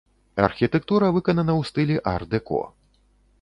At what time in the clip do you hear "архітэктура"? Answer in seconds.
0.45-1.09